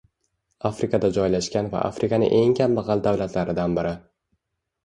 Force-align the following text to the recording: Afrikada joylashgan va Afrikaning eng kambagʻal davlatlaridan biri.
Afrikada 0.69 1.11
joylashgan 1.17 1.69
va 1.75 1.83
Afrikaning 1.91 2.33
eng 2.39 2.57
kambagʻal 2.63 3.07
davlatlaridan 3.09 3.77
biri. 3.81 3.93